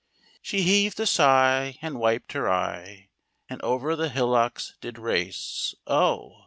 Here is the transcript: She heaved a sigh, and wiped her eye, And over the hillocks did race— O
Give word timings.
She 0.41 0.63
heaved 0.63 0.99
a 0.99 1.05
sigh, 1.05 1.77
and 1.79 1.99
wiped 1.99 2.31
her 2.33 2.49
eye, 2.49 3.09
And 3.47 3.61
over 3.61 3.95
the 3.95 4.09
hillocks 4.09 4.73
did 4.81 4.97
race— 4.97 5.75
O 5.85 6.39